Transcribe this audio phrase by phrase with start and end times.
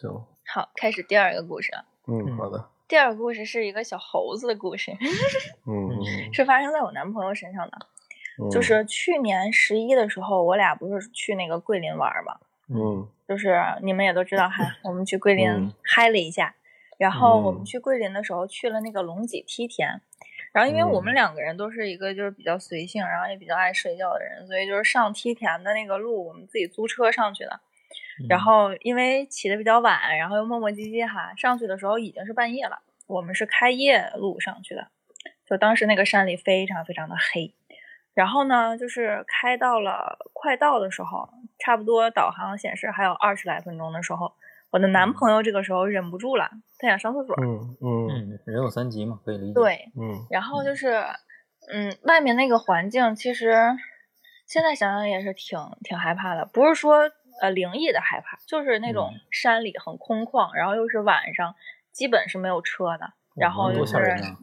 [0.00, 1.84] 行，好，开始第二个故事啊。
[2.06, 4.92] 嗯，好的，第二个故事是一个小猴子的故事，
[5.66, 6.32] 嗯嗯。
[6.32, 7.78] 是发生在我男朋友身上的。
[8.40, 12.38] 嗯，就是去年十一的时候，我俩不是去那个桂林玩嘛，
[12.68, 13.08] 嗯。
[13.26, 15.72] 就是你们也都知道哈，我们去桂林嗯。
[15.82, 16.54] 嗨了一下。
[16.96, 17.64] 然后我们嗯。
[17.64, 20.00] 去桂林的时候去了那个龙脊梯田，
[20.52, 21.14] 然后因为我们嗯。
[21.14, 27.60] 两个人都是一个就是比较随性，然后也比较爱睡觉的人，所以就是上梯田的那个路我们自己租车上去的。
[28.20, 32.80] 嗯然后因为起的比较晚，然后又磨磨唧唧哈，上去的时候已经是半夜了。
[33.06, 34.88] 我们是开夜路上去的，
[35.46, 37.54] 就当时那个山里非常非常的黑。
[38.12, 44.32] 然后呢，就是开到了快到的时候，差不多导航显示还有二十来分钟的时候，
[44.70, 47.36] 我的男朋友这个时候忍不住了，他想上厕所。
[47.40, 51.00] 嗯嗯嗯，人有三急嘛，可以理解。，对，嗯然后就是，
[51.72, 53.56] 嗯，外面那个环境其实
[54.46, 57.08] 现在想想也是挺挺害怕的，不是说
[57.40, 61.54] 呃灵异的害怕，就是那种嗯山里很空旷，然后又是晚上，
[61.92, 64.36] 基本是没有车的，然后就多吓人是啊！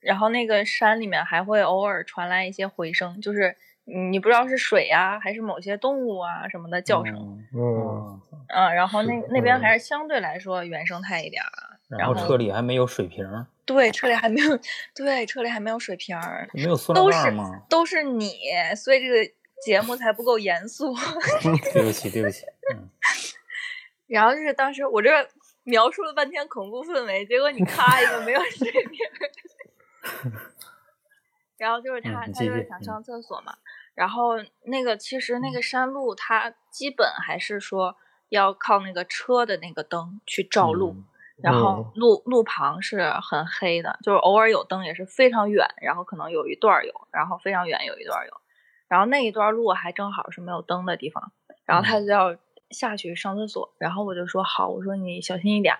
[0.00, 7.14] 然后那个山里面还会偶尔传来一些回声，就是嗯你不知道是水啊，还是某些动物啊什么的叫声，
[7.54, 14.58] 嗯嗯嗯，然后那那边嗯还是相对来说原生态一点儿啊，然后车里还没有水瓶儿，对，车里还没有，
[14.94, 17.62] 对，车里还没有水瓶儿，没有塑料都是袋儿吗？
[17.68, 18.30] 都是你，
[18.76, 19.32] 所以这个
[19.64, 20.94] 节目才不够严肃。
[21.72, 22.44] 对不起，对不起。
[22.74, 22.88] 嗯，
[24.08, 25.10] 然后就是当时我这
[25.64, 30.32] 描述了半天恐怖氛围，结果你咔一个没有水瓶儿。
[31.58, 33.54] 然后就是他，嗯他就是想上厕所嘛。
[33.94, 37.96] 然后那个其实那个山路，它基本还是说
[38.28, 40.92] 要靠那个车的那个灯去照路。
[40.92, 41.04] 嗯
[41.40, 48.40] 然后路路旁是很黑的，就是偶尔有灯，也是非常远，然后可能有一段有，然后非常远有一段有，
[48.88, 51.32] 然后那一段路还正好是没有灯的地方，
[51.64, 52.36] 然后他就要
[52.70, 55.76] 下去上厕所，然后我就说好，我说你小心一点，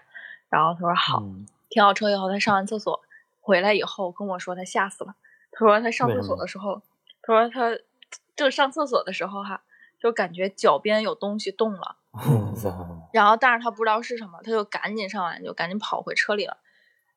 [0.49, 3.03] 然后他说好，嗯停好车以后，他上完厕所
[3.41, 5.15] 回来以后跟我说他吓死了，
[5.51, 6.83] 他说他上厕所的时候，
[7.23, 7.79] 他说他
[8.37, 9.63] 正上厕所的时候哈，
[9.99, 11.97] 就感觉脚边有东西动了。
[12.13, 12.55] 嗯
[13.13, 16.59] 然后但是他不知道是什么，他就赶紧上完就赶紧跑回车里了。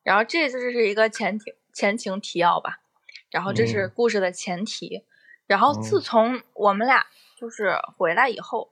[0.02, 2.80] 然后这就是一个前提前情提要吧，
[3.30, 5.04] 然后这是嗯故事的前提。
[5.52, 7.04] 然后自嗯从我们俩
[7.38, 8.70] 就是回来以后，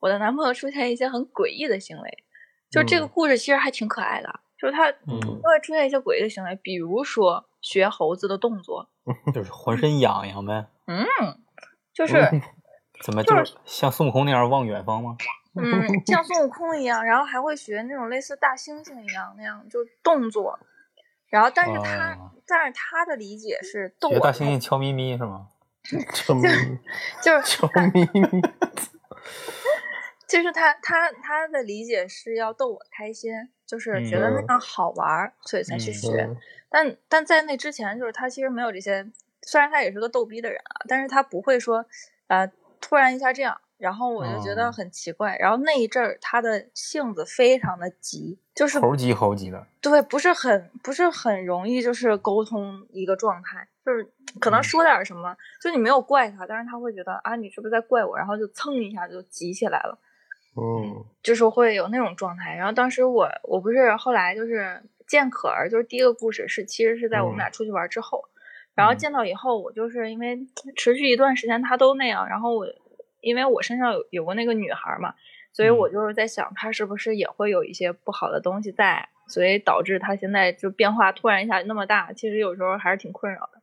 [0.00, 2.24] 我的男朋友出现一些很诡异的行为，
[2.70, 8.88] 就这个嗯故事其实还挺可爱的，就是他嗯会出现一些诡异的行为，比如说学猴子的动作，
[9.34, 10.66] 就是浑身痒痒呗。
[10.88, 11.04] 嗯，
[11.92, 12.16] 就 是。
[12.32, 12.40] 嗯
[13.02, 15.16] 怎么就就是像孙悟空那样望远方吗？
[15.56, 20.58] 嗯，像孙悟空一样，然后还会学那种类似大猩猩一样那样就动作，
[21.28, 25.48] 然后但是他、哦但是他的理解是逗学大猩猩悄咪咪是吗？
[25.90, 28.40] 就是悄咪咪，
[30.26, 33.30] 就是他他他的理解是要逗我开心，
[33.66, 36.22] 就是觉得那嗯样好玩儿，所以才去嗯学。
[36.22, 36.36] 嗯
[36.70, 39.06] 但但在那之前，就是他其实没有这些，
[39.42, 41.86] 虽然他也是个逗逼的人啊，但是他不会说，
[42.26, 45.36] 呃，突然一下这样，然后我就觉得哦很奇怪。
[45.36, 49.64] 然后那一阵儿他的性子非常的急，就是猴急猴急的。
[49.80, 54.06] 对，不是很不是很容易，就是沟通一个状态，就是
[54.40, 58.16] 可能嗯说点儿什么，就你没有怪他，但是他会觉得啊，你是不是在怪我？
[58.16, 59.98] 然后就蹭一下就急起来了，
[60.56, 62.54] 嗯就是会有那种状态。
[62.54, 68.24] 然后当时我我不是后来就是见可儿，就是第一个故事是其实是在我们嗯俩出去玩之后，
[68.74, 70.38] 然后嗯见到以后，我就是因为
[70.76, 72.66] 持续一段时间他都那样，然后我
[73.20, 75.14] 因为我身上有有过那个女孩嘛，
[75.52, 83.53] 所以我嗯就是在想，他是不是也会有一些不好的东西在，所以导致他现在就变化突然一下那么大，其实有时候还是挺困扰的。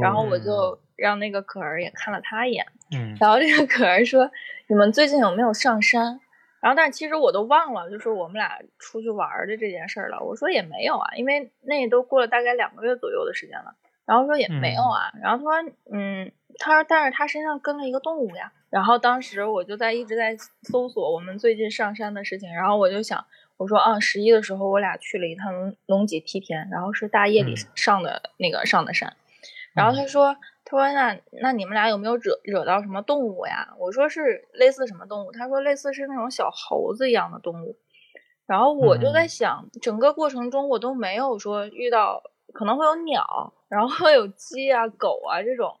[0.00, 4.30] 然后我就让那个可儿也看了他一眼，嗯然后这个可儿说
[4.68, 6.20] ：“你们最近有没有上山？”
[6.60, 10.18] 然后，但是其实我都忘了，就是我们俩出去玩儿的这件事儿了。
[10.20, 13.74] 我说也没有啊，因为那都过了大概两个月左右的时间了。
[14.04, 18.52] 然后说也没有啊，然后他说，嗯，他说但是他身上跟了一个动物呀。
[18.70, 23.24] 然后当时我就在一直在搜索我们最近上山的事情，然后我就想，
[23.58, 29.14] 我说啊，十一的时候我俩去了一趟龙脊梯田，然后是大夜里嗯上的那个上的山。
[29.76, 30.34] 然后他说，
[30.64, 33.74] 他说那那你们俩有没有惹惹到什么动物呀？
[33.78, 35.30] 我说是类似什么动物？
[35.32, 37.76] 他说类似是那种小猴子一样的动物。
[38.46, 42.22] 然后我就在嗯想，整个过程中我都没有说遇到
[42.54, 45.78] 可能会有鸟，然后会有鸡啊、狗啊这种，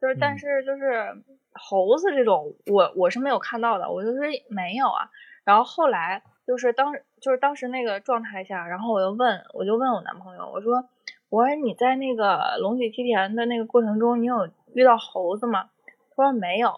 [0.00, 1.06] 就是但嗯是就是
[1.54, 5.08] 猴子这种，我我是没有看到的，我就是没有啊。
[5.44, 6.92] 然后后来就是当
[7.22, 10.84] 就是当时那个状态下，然后我又问，我就问我男朋友，我说
[11.28, 15.70] 我说你在那个龙脊梯田的那个过程中，你有遇到猴子吗？
[16.16, 16.72] 他说没有。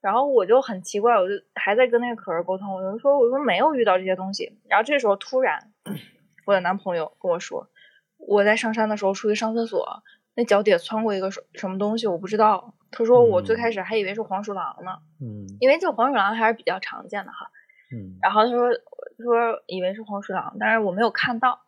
[0.00, 4.58] 然后我就很奇怪，我就还在跟那个可儿沟通，我就说我说没有遇到这些东西。
[4.66, 5.70] 然后这时候突然，
[6.46, 7.68] 我的男朋友跟我说，
[8.16, 10.02] 我在上山的时候出去上厕所，
[10.34, 12.72] 那脚底下窜过一个什什么东西，我不知道。
[12.90, 17.50] 他说我最开始还以为是黄鼠狼呢，嗯因为这个黄鼠狼还是比较常见的哈。
[17.92, 21.60] 嗯然后他说他说以为是黄鼠狼，但是我没有看到。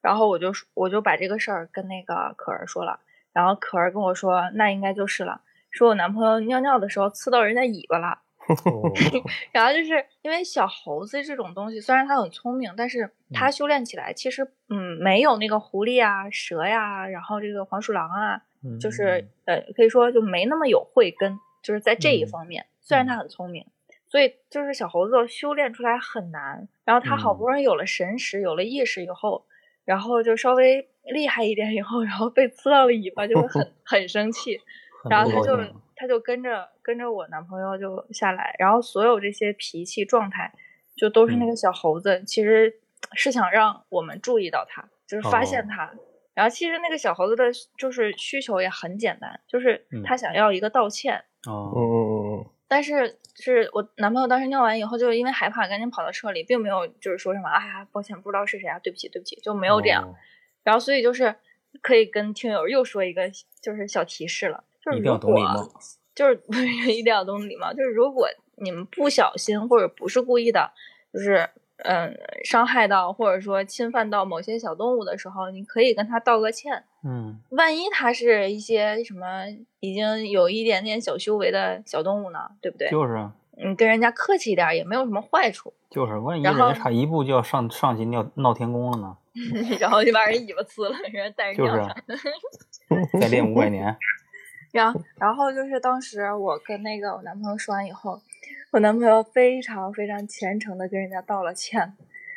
[0.00, 3.00] 然后我就说我就把这个事儿跟那个可儿说了，
[3.32, 8.18] 然后可儿跟我说那应该就是了，说我男朋友尿尿的时候刺到人家尾巴了。
[8.64, 8.82] 哦
[9.52, 23.64] 然后就是因为小猴子这种东西，虽然它很聪明，但是它修炼起来其实嗯没有那个狐狸啊、蛇呀、然后这个黄鼠狼啊，嗯就是呃可以说就没那么有慧根，就是在这一嗯方面，虽然它很聪明，
[24.08, 26.66] 所以就是小猴子修炼出来很难。
[26.84, 29.46] 然后它好不嗯容易有了神识、有了意识以后，
[29.90, 34.56] 然后就稍微厉害一点以后，然后被刺到了尾巴，就会很 很生气。
[35.10, 35.56] 然后他就
[35.96, 40.52] 他就跟着跟着我男朋友就下来，然后所有这些脾气状态，
[40.96, 41.48] 就都是那嗯。
[41.48, 42.72] 个小猴子，其实
[43.14, 45.66] 是想让我们注意到他，就是发现哦。
[45.68, 45.92] 他。
[46.34, 47.46] 然后其实那个小猴子的
[47.76, 50.04] 就是需求也很简单，就是嗯。
[50.04, 51.72] 他想要一个道歉，哦
[52.70, 60.04] 但是是我男朋友当时尿完以后，就是因为害怕，赶紧跑到车里，并没有就是说什么哎呀抱歉，不知道是谁啊，对不起对不起，就没有这样。
[60.04, 60.14] 哦
[60.62, 61.34] 然后所以就是
[61.80, 63.28] 可以跟听友又说一个
[63.62, 65.72] 就是小提示了，就是如果
[66.14, 66.40] 就是
[66.92, 70.70] 一定要懂礼貌，就是如果你们不小心或者不是故意的，
[71.12, 71.48] 就是
[71.84, 76.84] 嗯伤害到或者说侵犯到某些小动物的时候，你可以跟他道个歉。
[77.04, 79.46] 嗯万一它是一些什么
[79.80, 82.88] 已经有一点点小修为的小动物呢，对不对？
[82.90, 83.32] 就是啊
[83.62, 89.16] 你跟人家客气一点也没有什么坏处，就是，万一人家差一步就要上上去闹闹天宫了呢？
[89.78, 91.80] 然后就把人尾巴呲了，人家带着就是
[93.20, 93.84] 再练五百年，
[94.72, 98.20] 然后，然后就是当时我跟那个我男朋友说完以后，
[98.70, 101.92] 我男朋友非常非常虔诚的跟人家道了歉，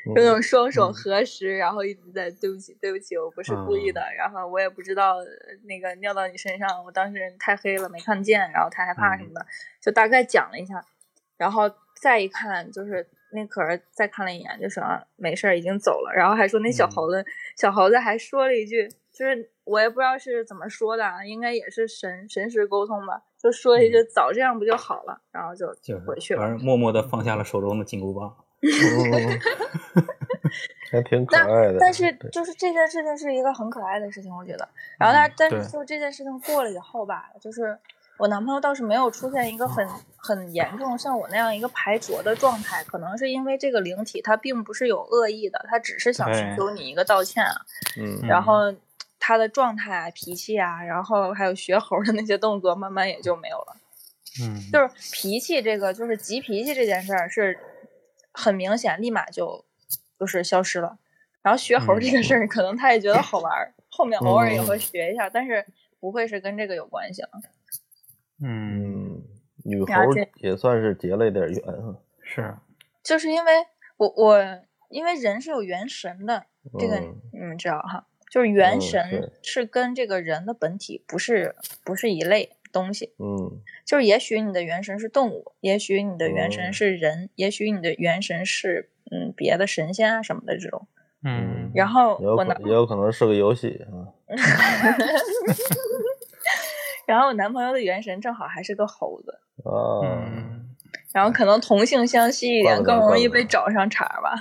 [0.06, 5.25] 就那种双手嗯合十，然后一直在对不起，对不起，我不是故意的，然后我也不知道呃
[5.65, 9.45] 那个尿到你身上，我当时人太黑了没看见，然后太害怕什么的，
[9.81, 10.83] 就大概讲了一下，
[11.38, 11.69] 然后
[12.01, 13.07] 再一看就是。
[13.36, 16.13] 那可儿再看了一眼，就说、啊、没事儿，已经走了。
[16.15, 17.25] 然后还说那小嗯猴子，
[17.57, 26.40] 小猴子还说了一句，就是我也不知道是怎么说的，啊，应该也是神神识沟通吧，就说一句嗯早这样不就好了，然后就就回去了。
[26.40, 28.34] 反正默默的放下了手中的金箍棒。
[28.62, 29.40] 嗯，
[30.90, 31.78] 还挺可但爱的。
[31.78, 34.66] 但是就是这件事情是一个很可爱的事情，我觉得。
[34.98, 37.78] 然后但嗯但是就这件事情过了以后吧，就是
[38.18, 39.86] 我男朋友倒是没有出现一个很
[40.16, 47.54] 很严重像我那样一个排浊的状态，可能是因为这个灵体它并不是有恶意的，它只是想寻求你一个道歉啊。
[47.98, 48.74] 嗯然后
[49.25, 53.78] 他的状态啊、脾气啊，然后还有学猴的那些动作，慢慢也就没有了。
[54.42, 57.58] 嗯，就是脾气这个，就是急脾气这件事儿是
[58.34, 59.64] 很明显，立马就
[60.20, 61.00] 就是消失了。
[61.42, 65.66] 然后学猴这个事儿，可能他也觉得好玩儿，后面偶尔也会学一下，但是
[66.02, 67.30] 不会是跟这个有关系了。
[68.42, 69.24] 嗯，嗯，
[69.64, 69.88] 女猴
[70.42, 71.96] 也算是结了一点缘啊。
[72.22, 72.58] 是，
[73.01, 73.53] 就是因为
[73.96, 74.38] 我我
[74.89, 76.46] 因为人是有元神的，
[76.77, 83.13] 这个嗯你们知道哈，就是元嗯神是跟这个人的本体不是不是一类东西。
[83.20, 90.88] 嗯就是也许你的元神是动物，也许你的元神哦是人，也许你的元神是嗯别的神仙啊什么的这种。
[91.24, 94.10] 嗯，然后也有可我男，也有可能是个游戏啊。
[97.06, 100.74] 然后我男朋友的元神正好还是个猴子，啊，嗯
[101.13, 104.34] 然后可能同性相吸一点，更容易被找上茬吧。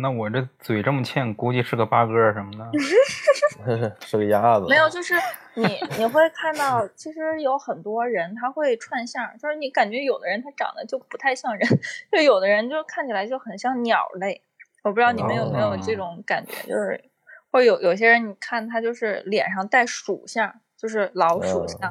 [0.00, 2.70] 那我这嘴这么欠，估计是个八哥什么的。
[4.00, 4.66] 是个鸭子。
[4.68, 5.14] 没有，就是
[5.54, 5.66] 你
[5.98, 11.68] 你会看到，其实有很多人他会串相，就是你感觉有的人他长得就不太像人，
[12.10, 14.42] 就有的人就看起来就很像鸟类。
[14.82, 17.04] 我不知道你们有没有这种感觉，就是
[17.52, 21.90] 或者有有些人你看他就是脸上带鼠相，就是老鼠相，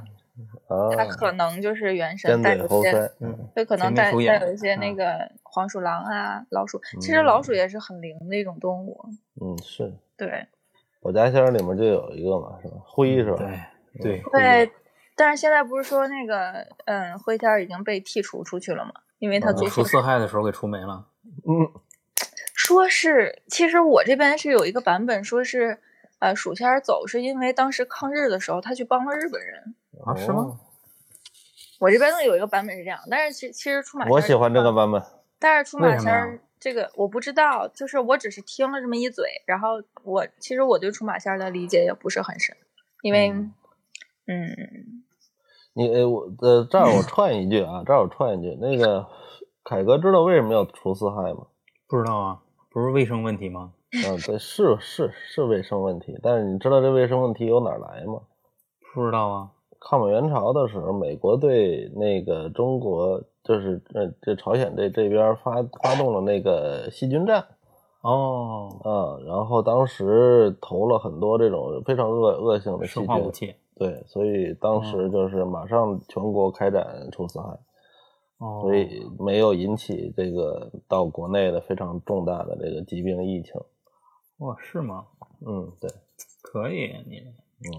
[0.68, 3.12] 啊，他可能就是元神带有些，
[3.56, 6.79] 就可能带带有一些那嗯个黄鼠狼啊、老鼠。
[7.01, 9.00] 其实老鼠也是很灵的一种动物，
[9.41, 9.94] 嗯是。
[10.15, 10.48] 对
[11.01, 12.75] 我家乡里面就有一个嘛，是吧？
[12.86, 13.38] 灰是吧？
[13.38, 14.72] 对对，对。
[15.15, 18.94] 但是现在不是说那个嗯灰天儿已经被剔除出去了吗？
[19.18, 21.08] 因为他嗯做除四害的时候给除没了。
[21.48, 21.72] 嗯，
[22.53, 25.79] 说是，其实我这边是有一个版本，说是，
[26.20, 29.75] 呃，鼠仙儿走是因为当时抗日的时候，他去帮了日本人。
[30.06, 30.58] 啊是吗哦？
[31.79, 35.01] 我这边的有一个版本是这样，但是其其实出马仙我喜欢这个，版本。
[35.39, 42.55] 但是出马仙儿这个我不知道，就是我只是听了这么一嘴，然后我其实我对出马仙儿的理解也不是很深，
[43.01, 43.53] 因为，嗯
[44.27, 45.03] 嗯
[45.74, 49.08] 你呃我呃这儿我串一句啊，这儿我串一句，那个
[49.63, 51.48] 凯哥知道为什么要除四害吗？
[51.88, 53.74] 不知道啊，不是卫生问题吗？
[53.91, 58.22] 嗯，对，是是是卫生问题，但是你知道这卫生问题由哪儿来吗？
[58.93, 59.51] 不知道啊。
[59.79, 67.45] 抗美援朝的时候，美国对那个中国，就是呃这朝鲜这这边发发动了那个细菌战，
[68.01, 73.00] 哦，啊，然后当时投了很多这种非常恶恶性的细
[73.36, 73.55] 菌。
[73.75, 77.57] 对，所以当时就是马上全国开展除四害，
[78.39, 83.53] 哦，所以没有引起这个到国内的非常重大的这个疾病疫情。
[84.39, 85.05] 哇，是吗？
[85.48, 85.89] 嗯，对，
[86.41, 87.21] 可以，你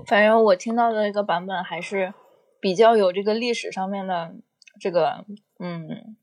[0.06, 2.12] 反正我听到的一个版本还是
[2.60, 4.34] 比较有这个历史上面的
[4.78, 5.24] 这个
[5.58, 6.16] 嗯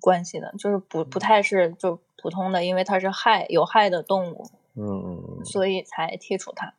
[0.00, 4.44] 关系的，就是不不太是就普通的，因为它是害有害的动物，
[4.74, 6.72] 嗯嗯嗯，所以才剔除它。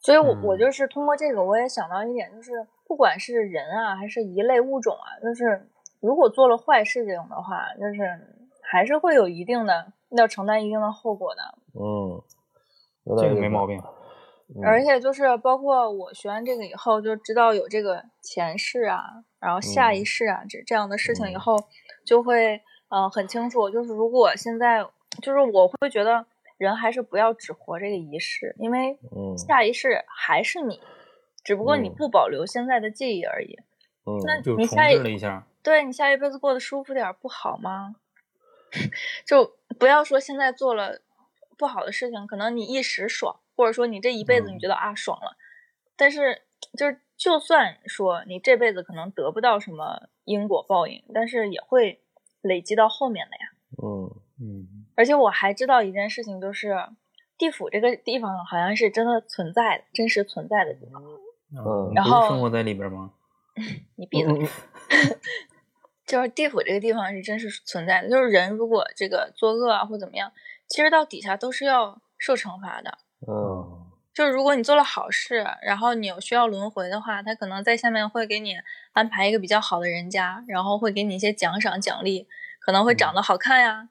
[0.00, 5.68] 所以我，我嗯就是通过这个，我也想到一点，就是不管是人啊，还是一类物种啊，就是
[6.00, 11.42] 如果做了坏事情的话，就是还是会有一定的要承担一定的后果的。
[11.74, 12.22] 嗯，
[13.04, 13.82] 有这个没毛病。
[14.54, 19.02] 嗯而且就是包括我学完这个以后，就知道有这个前世啊，
[19.40, 21.56] 然后下一嗯世啊，这这样的事情以嗯后，
[22.04, 23.68] 就会呃很清楚。
[23.68, 24.86] 就是如果现在
[25.20, 26.24] 就是我会觉得
[26.58, 30.80] 人还是不要只活这个一世，因为嗯下一世还是你，
[31.42, 33.58] 只不过你嗯不保留现在的记忆而已。
[34.06, 34.96] 嗯那你下一。
[35.62, 37.96] 对你下一辈子过得舒服点儿不好吗？
[39.26, 41.00] 就不要说现在做了
[41.58, 45.36] 不好的事情，可能你一时爽，或者说你这一辈子你嗯觉得啊爽了，
[45.96, 46.42] 但是
[46.76, 52.02] 就是就算说你这辈子可能得不到什么因果报应，但是也会
[52.42, 53.52] 累积到后面的呀。
[53.82, 56.76] 嗯嗯，而且我还知道一件事情，就是
[57.38, 61.02] 地府这个地方好像是真的存在的，真实存在的地方。
[61.02, 63.12] 嗯你然后生活在里边吗？
[63.96, 64.32] 你闭嘴。
[64.32, 64.48] 嗯
[66.06, 70.30] 就是地府这个地方是真实存在的，就是人如果这个作恶啊或怎么样，
[70.68, 72.98] 其实到底下都是要受惩罚的。
[73.28, 73.72] 嗯
[74.14, 78.54] 就是如果你做了好事，然后你有需要轮回的话，他可能在下面会给你
[78.94, 82.26] 安排一个比较好的人家，然后会给你一些奖赏奖励，
[82.58, 83.90] 可能会长得好看呀，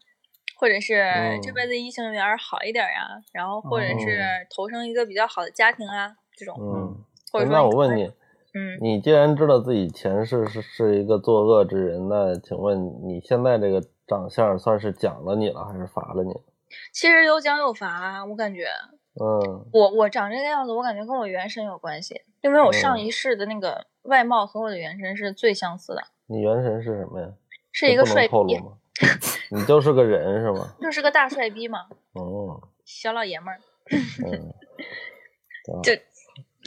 [0.57, 1.05] 或者是
[1.43, 8.05] 这嗯辈子异性缘好一点呀，然后或者是哦投生一个比较好的家庭啊，这种，嗯，或者说那我问你，
[8.55, 16.33] 嗯，你既然知道自己前世是是一个作恶之人，那请问你现在这个长相算是奖了你了，还是罚了你？
[16.91, 18.65] 其实有奖有罚啊，我感觉。
[19.21, 27.29] 嗯我我长这个样子，我感觉跟我原神有关系，因为我上嗯一世的那个外貌和我的原神是最相似的，你原神是什么呀？
[27.71, 28.33] 是一个帅逼？
[29.51, 30.75] 你就是个人是吗？
[30.81, 33.59] 就是个大帅逼嘛， 哦小老爷们儿。
[34.25, 34.53] 嗯，
[35.83, 35.95] 这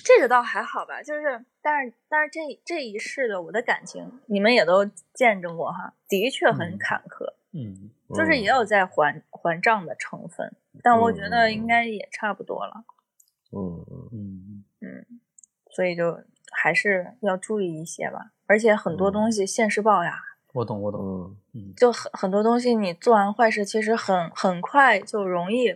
[0.05, 12.85] 这个倒还好吧，就是但是但是这这一世的我的感情，你们也都见证过哈，的确很嗯坎坷，嗯，就是也有在还还账的成分，但我觉得应该也差不多了，
[13.53, 14.65] 嗯嗯。
[14.81, 15.21] 嗯，
[15.71, 16.21] 所以就
[16.53, 18.33] 还是要注意一些吧。
[18.47, 20.21] 而且很多东西现世报呀，
[20.55, 21.01] 我懂，我懂。
[21.01, 21.37] 嗯。
[21.55, 21.75] 嗯。
[21.77, 25.71] 就很很多东西，你做完坏事，其实很很快就容易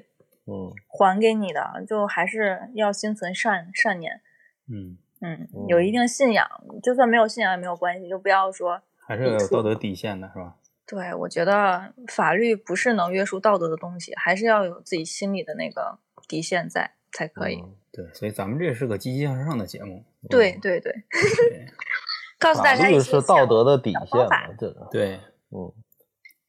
[0.47, 0.73] 嗯。
[0.87, 4.21] 还给你的，就还是要心存善善念，
[4.68, 5.66] 嗯，嗯，嗯。
[5.68, 6.49] 有一定信仰，
[6.82, 10.56] 就算没有信仰也没有关系，就不要说，还是要有道德底线的，是吧？
[10.92, 17.62] 对我觉得法律不是能约束道德的东西，还是要有自己心里的那个底线在才可以。
[17.62, 20.04] 嗯对，所以咱们这是个积极向上的节目。
[20.28, 20.92] 对对对，
[22.38, 24.28] 告诉大家法律一些是道德的底线
[24.90, 25.20] 对，
[25.50, 25.72] 嗯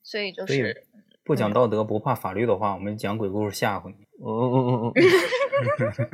[0.01, 0.85] 所以就是
[1.23, 4.07] 不讲道德不怕法律的话，我们讲鬼故事吓唬你。
[4.23, 6.09] 嗯嗯嗯嗯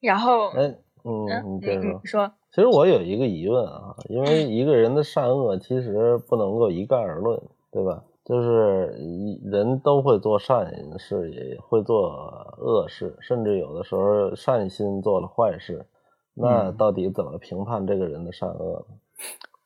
[0.00, 1.60] 然后嗯，哎嗯，嗯
[2.02, 2.06] 你。
[2.06, 7.40] 说其实我有一个疑问啊，因为一个人的善恶其实不能够一概而论，
[7.70, 8.02] 对吧？
[8.24, 12.10] 就是一人都会做善事，也会做
[12.58, 15.86] 恶事，甚至有的时候善心做了坏事。
[16.34, 18.94] 那嗯到底怎么评判这个人的善恶呢？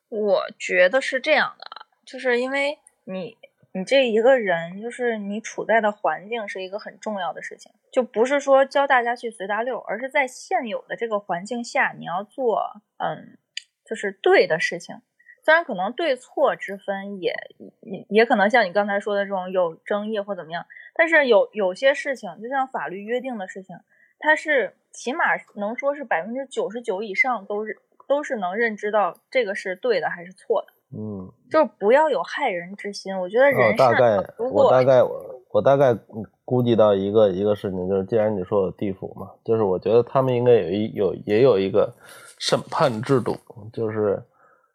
[0.08, 3.36] 我觉得是这样的啊，就是因为你
[3.74, 13.38] 你这一个人，就是你处在的环境是一个很重要的事情，就不是说教大家去随大溜，而是在现有的这个环境下，你要做嗯，
[13.84, 15.00] 就是对的事情。
[15.44, 17.34] 虽然可能对错之分也
[17.80, 23.76] 也也可能像你刚才说的这种有争议或怎么样，但是有有些事情，就像法律约定的事情，
[24.20, 25.24] 它是起码
[25.56, 27.76] 能说是百分之九十九以上都是
[28.06, 33.16] 都是能认知到这个是对的还是错的，嗯，就是不要有害人之心。
[33.18, 35.96] 我觉得哦人，善大概如果我大概我我大概
[36.44, 41.94] 估计到一个一个事情，就是既然你说有地府嘛，就是我觉得他们应该有一有也有一个
[42.38, 43.36] 审判制度，
[43.72, 44.22] 就是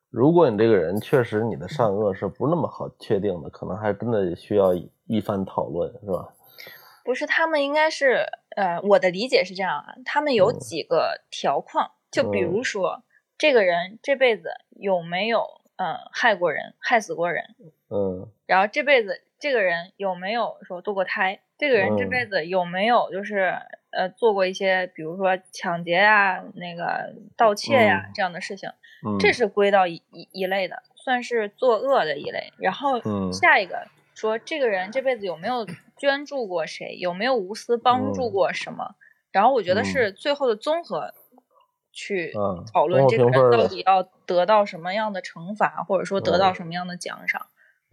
[0.10, 6.30] 如果你这个人确实你的善恶是不那么好确定的，可能还真的需要一一番讨论，是吧？
[7.04, 8.26] 不是，他们应该是，
[8.58, 13.02] 呃，我的理解是这样啊，他们有嗯几个条框，就比如嗯说，
[13.38, 17.56] 这个人这辈子有没有，呃，害过人，害死过人，
[17.90, 18.32] 嗯。
[18.48, 22.24] 然后这辈子这个人有没有说堕过胎，这个人这嗯。
[22.24, 23.54] 辈子有没有就是，
[23.92, 28.70] 呃，做过一些，比如说抢劫呀、那个盗窃呀、嗯这样的事情，
[29.02, 32.54] 嗯，这是归到一一一类的，算是作恶的一类。
[32.58, 33.28] 然后嗯。
[33.32, 38.32] 下一个说，这个人这辈子有没有捐助过谁，有没有无私帮助嗯。
[38.32, 38.96] 过什么？
[39.32, 39.86] 然后我觉得嗯。
[39.86, 41.14] 是最后的综合
[41.98, 47.48] 去嗯讨论这个人到底要得到什么样的惩罚，或者说得到嗯什么样的奖赏，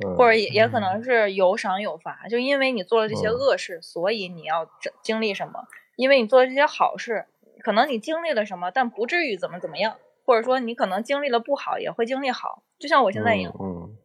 [0.05, 5.67] 嗯或者也也可能是有赏有罚，就因为你做了这些嗯恶事，所以你要经经历什么？
[5.97, 7.25] 因为你做了这些好事，
[7.63, 9.97] 可能你经历了什么，但不至于怎么怎么样，
[10.27, 12.63] 或者说你可能经历了不好，也会经历好。
[12.79, 13.55] 就像我现在一样，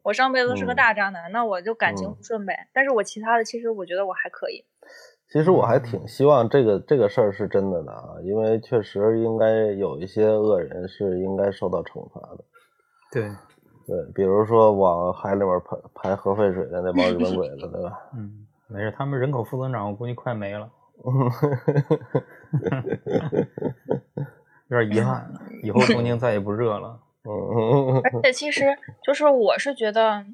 [0.04, 2.70] 我上辈子是个嗯大渣男，那我就感情嗯不顺呗。
[2.72, 4.64] 但是我其他的，其实我觉得我还可以。
[5.32, 12.44] 其实我还挺希望这个这个事儿是真的的啊，因为确实应该有一些恶人是应该受到惩罚的。
[13.12, 13.24] 对，
[13.86, 18.00] 对，比如说往海里面排排核废水的那帮日本鬼子， 对吧？
[18.16, 20.70] 嗯，没事，他们人口负增长，我估计快没了，
[24.70, 25.32] 有点遗憾。
[25.62, 27.00] 以后东京再也不热了。
[27.30, 28.66] 嗯而且其实
[29.04, 30.26] 就是我是觉得，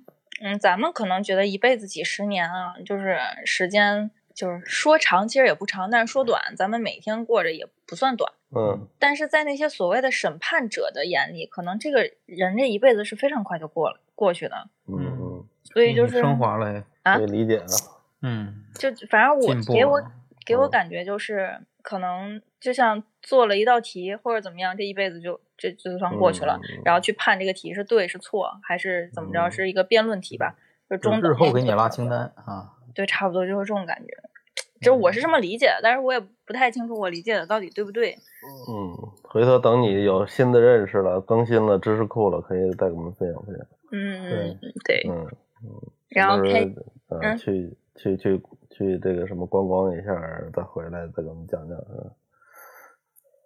[0.41, 8.31] 嗯，咱们可能觉得一辈子几十年啊，就是时间，就是说长其实也不长，但是说短，咱们每天过着也不算短。
[8.55, 17.65] 嗯但是在那些所谓的审判者的眼里，可能这个人这一辈子是非常快就过了过去的，嗯所以就是升华了，啊可以理解了。
[18.21, 20.01] 嗯，就反正我给我
[20.45, 30.55] 给我感觉就是，可能就像做了一道题或者怎么样，这一辈子就这就算过去了，嗯然后去判这个题是对是错，还是怎么着，嗯是一个辩论题吧，
[30.89, 32.71] 就就中日后给你拉清单啊。
[32.95, 34.13] 对，差不多就是这种感觉。
[34.81, 38.17] 就是我是这么理解的，但是我也不太清楚我理解的到底对不对。
[38.69, 43.67] 嗯，回头等你有新的认识了，更新了知识库了，可以再给我们分享分享。
[43.91, 45.03] 嗯，对。
[45.09, 45.27] 嗯
[45.63, 46.43] 嗯，然后
[47.09, 50.13] 嗯去去去去这个什么观光一下，
[50.53, 51.77] 再回来再给我们讲讲。
[51.77, 52.11] 嗯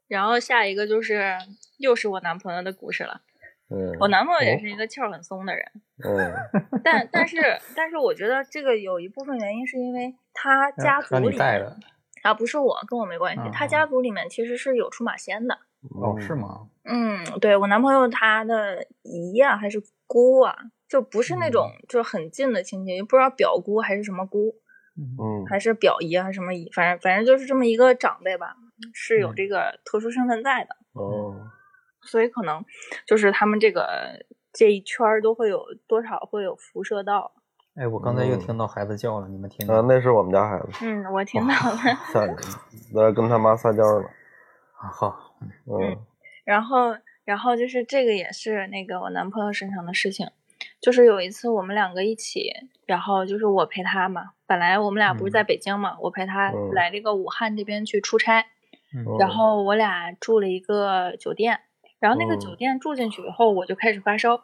[0.08, 1.38] 然后下一个就是
[1.78, 3.22] 又是我男朋友的故事了。
[3.72, 5.64] 嗯，我男朋友也哦是一个气儿很松的人，
[6.04, 7.38] 嗯但但是
[7.76, 11.78] 但是我觉得这个有一部分原因是因为他家族里你带的
[12.24, 13.42] 啊，不是我，跟我没关系。
[13.54, 15.58] 他嗯家族里面其实是有出马仙的。
[16.02, 16.34] 哦，是？
[16.36, 16.68] 吗？
[16.84, 20.56] 嗯，对我男朋友他的姨呀、还是姑啊，
[20.90, 24.56] 就不是那种就很近的亲戚，也不知道表姑还是什么姑，
[24.98, 28.56] 嗯还是表姨啊还是什么姨，反正反正就是这么一个长辈吧，
[28.94, 31.36] 是有嗯这个特殊身份在的，哦，
[32.10, 32.66] 所以可能
[33.06, 37.32] 就是他们这个这一圈儿都会有多少会有辐射到。
[37.76, 39.88] 哎，我刚才又嗯听到孩子叫了，你们听啊，见？
[39.88, 41.78] 那是我们家孩子，嗯，我听到了。
[42.94, 44.06] 在跟他妈撒娇呢。
[44.82, 45.36] 啊好，
[45.68, 45.98] 嗯
[46.46, 46.96] 然后，
[47.26, 50.28] 然后就是这个也是那个我男朋友身上的事情，
[50.82, 52.50] 就是有一次我们两个一起，
[52.86, 58.48] 然后就是我陪他嘛，本来我们俩不是在北京嘛，我陪他嗯来这个武汉这边去出差，
[58.96, 61.60] 嗯然后我俩住了一个酒店，
[62.00, 64.42] 然后那个嗯酒店住进去以后，我就开始发烧，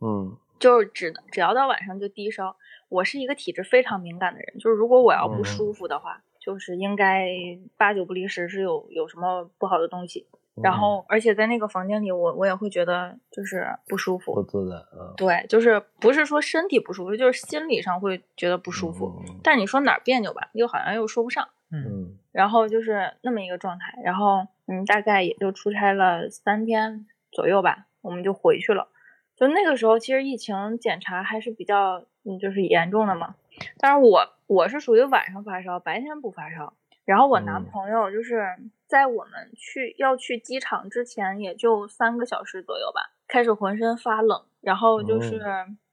[0.00, 2.56] 嗯就是只只要到晚上就低烧。
[2.88, 7.28] 我是一个体质非常敏感的人，就是如果我要不嗯舒服的话，就是应该
[7.76, 10.26] 八九不离十是有有什么不好的东西。
[10.60, 14.42] 然后，而且在那个房间里，我我也会觉得就是不舒不服。
[14.42, 19.22] 自在啊，对，就是不是说身体不舒服，就是心理上会觉得不舒服。
[19.28, 21.46] 嗯但你说哪儿别扭吧，又好像又说不上。
[21.70, 28.88] 嗯嗯然后就是那么一个状态，然后嗯，大概也就出差了三天左右吧，我们就回去了。
[29.34, 33.34] 就那个时候，其实疫情检查还是比较嗯，就是严重的嘛。
[33.78, 36.74] 但是我我是属于晚上发烧，白天不发烧。
[37.04, 38.44] 然后我男嗯朋友就是
[38.86, 45.40] 在我们去要去机场之前，也就三个小时左右吧，开始浑身发冷，然后就是、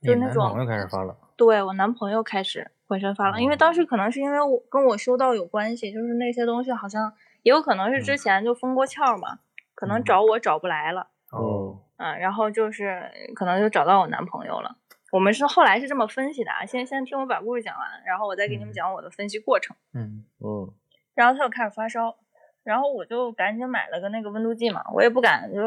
[0.01, 7.13] 你就那种男朋友开始发冷，对我男朋友开始浑身发冷，因为当时可能是因为我跟我修道有关系，就是那些东西好像
[7.45, 9.37] 也有可能是之前就封过窍嘛，
[9.75, 10.03] 可能嗯。
[10.03, 14.75] 找我找不来了，嗯嗯，然后就是可能就找到我男朋友了。
[15.11, 18.73] 我们是后来是这么分析的啊，先先听我把故事讲完，然后我再给你们嗯。
[18.73, 19.75] 讲我的分析过程。
[19.93, 20.73] 嗯嗯
[21.13, 22.17] 然后他就开始发烧，
[22.63, 25.61] 然后我就赶紧买了个那个温度计嘛，我也不敢就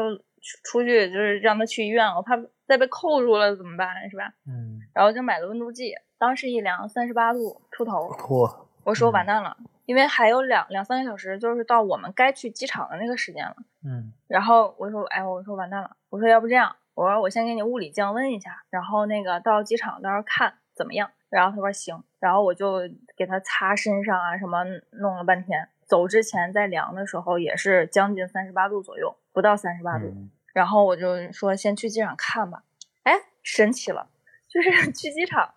[0.65, 2.37] 出去就是让他去医院，我怕
[2.67, 4.33] 再被扣住了怎么办是吧？
[4.45, 4.81] 嗯。
[4.93, 9.55] 然后就买了温度计，当时一量三十八度出头，嚯，我说嗯完蛋了，
[9.89, 13.55] 因为还有两两三个小时就是到我们该去机场的那个时间了。
[13.83, 21.09] 嗯然后我说，哎，我说完蛋了，我说要不这样，我说我先给你物理降温一下，然后那个到机场到时候看怎么样。
[21.31, 22.81] 然后他说行，然后我就
[23.17, 25.67] 给他擦身上啊什么，弄了半天。
[25.87, 30.05] 走之前在量的时候也是将近三十八度左右，不到三十八度。
[30.05, 32.63] 嗯然后我就说先去机场看吧。
[33.03, 34.07] 哎，神奇了，
[34.47, 35.53] 就是 去机场，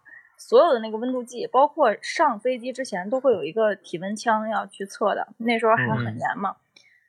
[0.48, 6.18] 所有的那个温度计，包括上飞机之前都会有一个体温枪要去测的，那时候还很嗯。
[6.18, 6.56] 严嘛。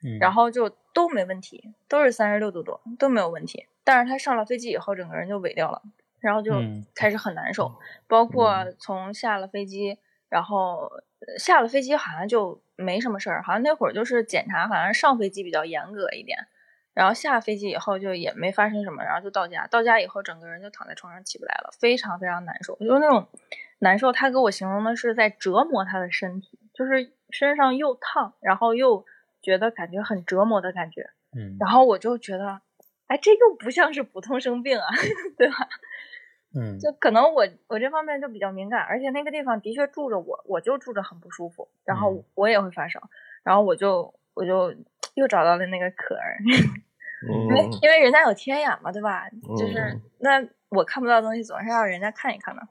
[0.04, 3.66] 嗯，然后就都没问题，都是三十六度多，都没有问题。
[3.82, 5.82] 但是他上了飞机以后，整个人就萎掉了，
[6.20, 6.86] 然后就嗯。
[6.94, 7.74] 开始很难受，
[8.06, 10.90] 包括从下了飞机，然后
[11.26, 16.38] 呃下了飞机好像就没什么事儿，好像那会儿就是检查，好像上飞机比较严格一点，
[16.94, 23.26] 然后下飞机以后就也没发生什么，然后就到家，到家以后整个人就躺在床上起不来了，非常非常难受，就是那种
[23.80, 29.04] 难受，他给我形容的是在折磨他的身体，就是身上又烫，然后又
[29.42, 31.56] 觉得感觉很折磨的感觉，嗯。
[31.58, 32.60] 然后我就觉得，
[33.08, 34.86] 哎，这又不像是普通生病啊，
[35.36, 35.68] 对吧？
[36.56, 42.24] 嗯就可能我我这方面就比较敏感，而且那个地方的确住着我，我就住着很不舒服，然后嗯。
[42.36, 43.00] 我也会发烧，
[43.42, 44.72] 然后我就我就
[45.14, 49.28] 又找到了那个可儿， 因为嗯因为人家有天眼嘛，对吧？
[49.56, 50.02] 就是嗯。
[50.20, 52.62] 那我看不到的东西，总是要人家看一看的。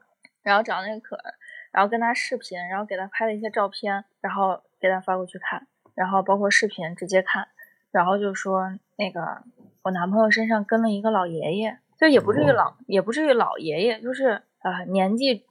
[0.42, 1.34] 然后找那个可儿，
[1.72, 7.48] 然后跟他视频，然后给他拍了一些照片，然后给他发过去看，然后包括视频直接看，
[7.90, 9.42] 然后就说那个
[9.82, 15.46] 我男朋友身上跟了一个老爷爷，就也不至于老，也不至于老爷爷，就是呃年纪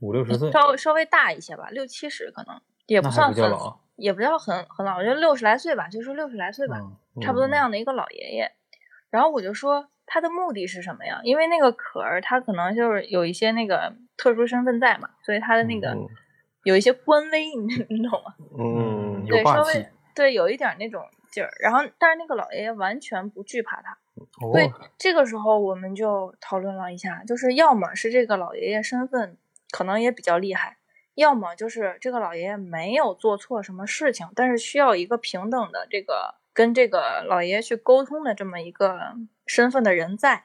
[0.00, 6.78] 五六十岁，稍稍微大一些吧，六七十可能，也不算很老，也不叫很很老，我觉得六十来岁吧，就说六十来岁吧。
[6.80, 8.50] 嗯差不多那样的一个老爷爷。
[9.08, 11.20] 然后我就说他的目的是什么呀？
[11.22, 16.08] 因为那个可儿他可能就是有一些那个特殊身份在嘛，所以他的那个嗯
[16.64, 18.34] 有一些官威，你你懂吗？
[18.58, 21.52] 嗯有对，稍微对有一点那种劲儿。
[21.60, 23.96] 然后但是那个老爷爷完全不惧怕他。
[24.40, 29.36] 哦对，这个时候我们就讨论了一下，就是要么是这个老爷爷身份
[29.70, 30.78] 可能也比较厉害，
[31.14, 39.14] 要么就是这个老爷爷没有做错什么事情，但是需要一个平等的这个跟这个老爷爷去沟通的这么一个
[39.46, 40.44] 身份的人在。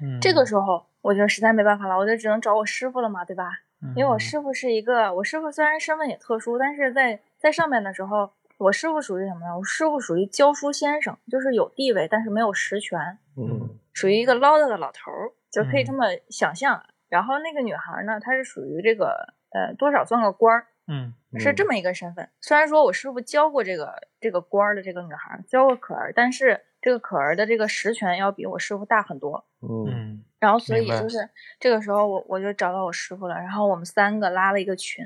[0.00, 3.50] 嗯这个时候，我就实在没办法了，我就只能找我师傅了嘛，对吧？
[3.96, 9.58] 因为我师傅是一个，我师傅虽然身份也特殊，但是在在上面的时候，我师傅属于什么呢？
[9.58, 13.18] 我师傅属于教书先生，就是有地位，但是没有实权。
[13.36, 16.84] 嗯属于一个唠叨的老头儿，就可以嗯这么想象。
[17.08, 22.28] 然后那个女孩呢，她是属于这个呃多少算个官儿，嗯是这么一个身份。
[22.40, 29.44] 虽然说我师傅教过这个这个官儿的这个女孩儿，教过可儿，但是这个可儿的这个实权要比我师傅大很多。
[29.62, 35.04] 嗯嗯然后所以就是这个时候我我就找到我师傅了，然后我们三个拉了一个群，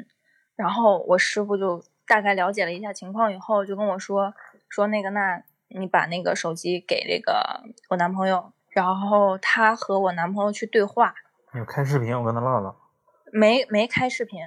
[0.55, 4.33] 然后我师傅就大概了解了一下情况以后，就跟我说
[4.69, 11.13] 说那个那你把那个手机给这个我男朋友，然后他和我男朋友去对话，
[11.55, 12.77] 有开视频，我跟他唠唠，
[13.37, 14.41] 没没开视频，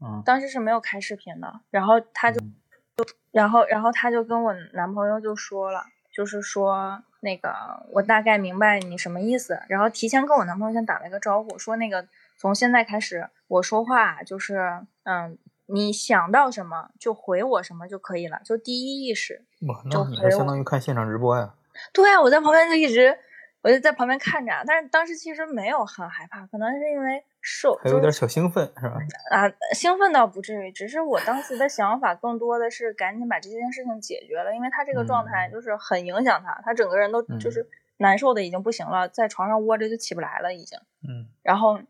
[0.00, 7.54] 嗯当时是没有开视频的，然后他就，就然后然后他就跟我男朋友就说了，就是说那个
[7.92, 19.44] 我大概明白你什么意思，然后提前跟我男朋友先打了一个招呼，说那个从现在开始我说话就是嗯，你想到什么就回我什么就可以了，就第一意识。
[19.68, 21.52] 哇，就那你还相当于看现场直播呀，
[21.92, 23.18] 对啊，我在旁边就一直。
[23.62, 28.96] 我就在旁边看着，但是当时其实没有很害怕，可能是因为受还有点小兴奋是吧？
[29.30, 37.66] 啊，兴奋倒不至于，只是我当时的想法更多的是赶紧把这件事情解决了，因为他这个状态嗯就是很影响他，他整个人都就是
[37.98, 40.78] 难受的已经不行了，在床上窝着就起不来了已经。
[41.08, 41.80] 嗯然后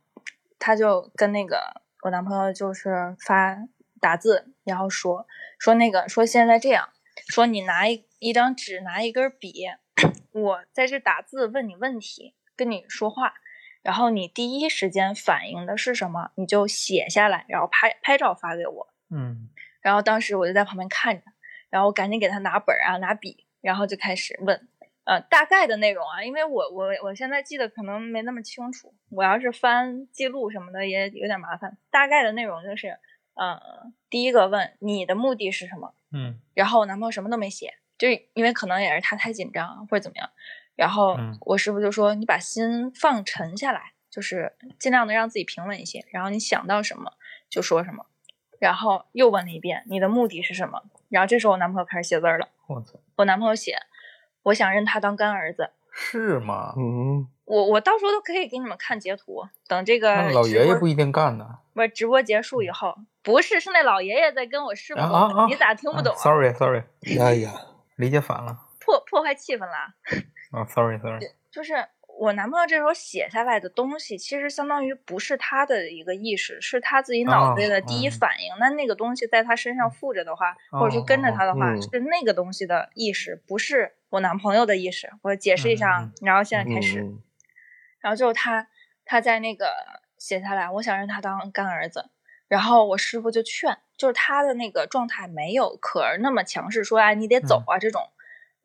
[0.59, 1.61] 他就跟那个
[2.03, 3.59] 我男朋友就是发
[4.01, 5.27] 打字，然后说
[5.59, 6.89] 说那个说现在这样，
[7.29, 9.67] 说你拿一一张纸，拿一根笔，
[10.33, 13.35] 我在这打字问你问题，跟你说话，
[13.83, 18.89] 然后你第一时间反应的是什么，你就写下来，然后拍拍照发给我。
[19.11, 19.49] 嗯
[19.81, 21.25] 然后当时我就在旁边看着，
[21.71, 24.69] 然后我赶紧给他拿本儿啊，拿笔，然后就开始问，
[25.05, 31.79] 呃，大概的内容啊，因为我我我现在记得可能没那么清楚，我要是翻记录什么的也有点麻烦。
[31.91, 32.99] 大概的内容就是，
[33.35, 33.59] 呃，
[34.11, 40.29] 第一个问你的目的是什么，嗯然后我男朋友什么都没写，就是因为可能也是他太紧张啊或者怎么样，
[40.81, 47.13] 然后嗯我师傅就说你把心放沉下来，就是尽量的让自己平稳一些，然后你想到什么
[47.51, 48.07] 就说什么，
[48.59, 53.77] 然后又问了一遍你的目的是什么，然后这时候我男朋友开始写字了，我操，我男朋友写，
[54.45, 55.71] 我想认他当干儿子。
[55.93, 56.73] 是吗？
[56.79, 61.59] 嗯，我我到时候都可以给你们看截图，等这个老爷爷不一定干呢。
[61.75, 65.47] 不是直播结束以后，不是是那老爷爷在跟我师傅，啊啊啊！
[65.47, 66.85] 你咋听不懂、啊 Sorry Sorry，
[67.19, 67.53] 哎呀，
[67.97, 68.57] 理解反了。
[68.79, 69.95] 破破坏气氛啦。
[70.51, 71.75] 啊，Sorry Sorry，就是
[72.19, 78.53] 我男朋友这时候写下来的东西，其实相当于不是他的一个意识，是他自己脑子里的第一反应。
[78.59, 85.11] 那那个东西在他身上附着的话，或者说跟着他的话，是那个东西的意识，不是我男朋友的意识。
[85.23, 87.23] 我解释一下然后现在开始，嗯
[88.01, 88.67] 然后就是他
[89.05, 89.69] 他在那个
[90.19, 92.11] 写下来，我想认他当干儿子。
[92.49, 98.03] 然后我师傅就劝，就是他的那个状态没有可儿那么强势，说哎你得走啊、这种，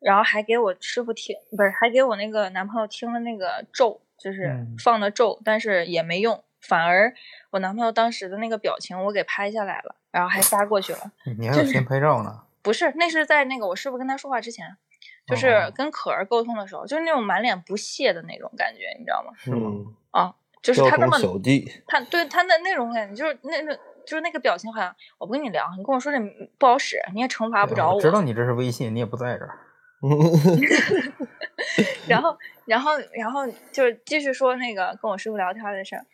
[0.00, 7.12] 然后还给我师傅听，不是还给我那个男朋友听了那个咒，就是嗯放的咒，但是也没用，反而
[7.50, 10.98] 我男朋友当时的那个表情我给拍下来了，然后还发过去了。
[11.38, 12.42] 你还有先拍照呢？
[12.62, 14.76] 不是，那是在那个我师傅跟他说话之前，
[15.26, 19.32] 就是哦跟可儿沟通的时候，就是那种满脸不屑的那种感觉，你知道吗？
[19.36, 19.70] 是吗？
[19.70, 26.18] 嗯，啊，就是他那么小弟，他对他的那种感觉，就是那那就是那个表情，好像我不跟你聊，你跟我说这
[26.58, 29.58] 不好使，你也惩罚不着我知道你这是微信，你也不在这儿。
[32.06, 36.04] 然后，然后，然后就是继续说那个跟我师傅聊天的事儿，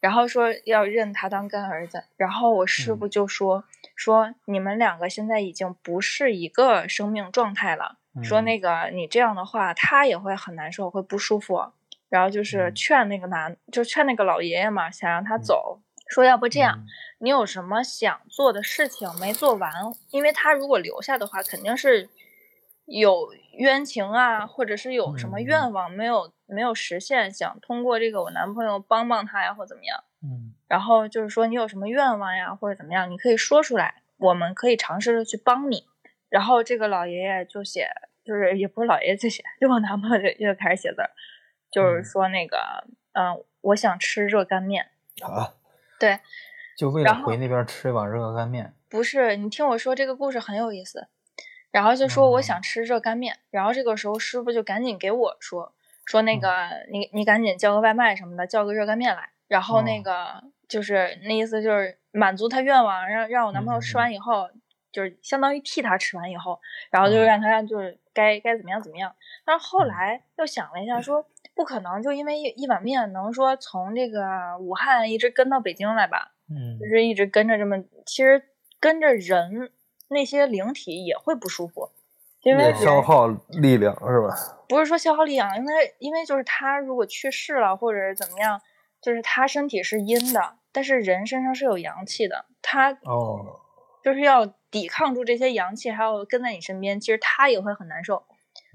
[0.00, 11.72] 然后说要认他当干儿子，然后我师傅就说、说你们两个现在已经不是一个生命状态了，说嗯那个你这样的话他也会很难受，会不舒服，
[12.08, 12.74] 然后就是嗯。
[12.74, 16.86] 劝那个男，就劝那个老爷爷嘛，想让他走，说要不这样，嗯。
[17.18, 19.70] 你有什么想做的事情没做完？
[20.10, 22.08] 因为他如果留下的话，肯定是
[23.00, 30.04] 有冤情啊，或者是有什么嗯愿望没有、没有实现，想通过这个我男朋友帮帮他呀，或怎么样。
[30.22, 35.84] 嗯然后就是说你有什么愿望呀，或者怎么样，你可以说出来，我们可以尝试着去帮你。
[36.28, 37.88] 然后这个老爷爷就写，
[38.24, 41.10] 就是也不是老爷爷就写，就我男朋友就就开始写字儿，
[41.70, 42.56] 就是嗯说那个，
[43.12, 44.88] 嗯、我想吃热干面。
[45.20, 45.54] 啊，
[46.00, 46.20] 对，
[46.78, 48.74] 就为了回那边吃一碗热干面。
[48.88, 51.08] 不是，你听我说这个故事很有意思。
[51.72, 55.72] 然后就说我哦想吃热干面，然后这个时候师傅就赶紧给我说
[56.04, 59.30] 说那嗯个你你赶紧叫个外卖什么的，叫个热干面来。
[59.48, 64.48] 然后那哦个就是那意思就是满足他愿望，让让我男朋友吃完以后，
[64.92, 69.14] 就是相当于替他吃完以后，然后就嗯让他让就是该该怎么样怎么样。
[69.44, 76.32] 但是后嗯来又想了一下说，不可能就因为一一碗面能说从这个武汉一直跟到北京来吧？
[76.50, 78.42] 嗯就是一直跟着这么，其实
[78.80, 79.70] 跟着人
[80.12, 81.90] 那些灵体也会不舒服，
[82.42, 84.34] 因为消耗力量是吧？
[84.68, 88.60] 不是说消耗力量，因为因为就是他如果去世了或者是怎么样，
[89.00, 93.60] 就是他身体是阴的，但是人身上是有阳气的，他哦，
[94.02, 98.24] 就是要抵抗住这些阳气，还要跟在你身边，其实他也会很难受。